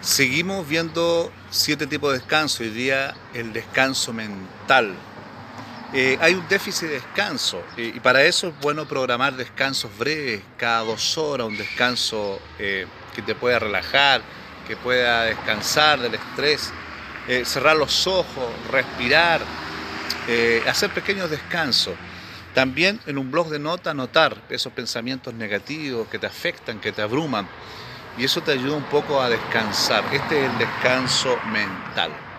[0.00, 4.94] Seguimos viendo siete tipos de descanso, hoy día el descanso mental.
[5.92, 10.40] Eh, hay un déficit de descanso eh, y para eso es bueno programar descansos breves,
[10.56, 14.22] cada dos horas, un descanso eh, que te pueda relajar,
[14.66, 16.72] que pueda descansar del estrés,
[17.44, 19.42] cerrar los ojos, respirar,
[20.66, 21.94] hacer pequeños descansos.
[22.54, 27.02] También en un blog de nota anotar esos pensamientos negativos que te afectan, que te
[27.02, 27.46] abruman
[28.16, 30.04] y eso te ayuda un poco a descansar.
[30.12, 32.29] Este es el descanso mental.